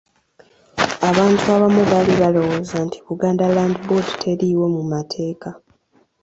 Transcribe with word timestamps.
Abantu 1.09 1.43
abamu 1.55 1.81
baali 1.89 2.13
balowooza 2.21 2.77
nti 2.85 2.97
Buganda 3.07 3.45
Land 3.55 3.75
Board 3.85 4.07
teriiwo 4.21 4.65
mu 4.75 4.83
mateeka. 4.91 5.49